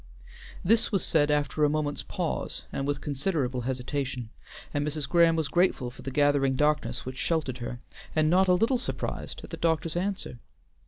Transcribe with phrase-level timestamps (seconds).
[0.65, 4.31] This was said after a moment's pause, and with considerable hesitation,
[4.73, 5.07] and Mrs.
[5.07, 7.81] Graham was grateful for the gathering darkness which sheltered her,
[8.15, 10.39] and not a little surprised at the doctor's answer.